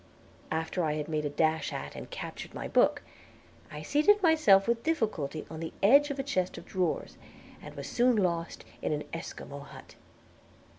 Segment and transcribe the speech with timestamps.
[0.49, 3.03] After I had made a dash at and captured my book,
[3.71, 7.19] I seated myself with difficulty on the edge of the chest of drawers,
[7.61, 9.93] and was soon lost in an Esquimaux hut.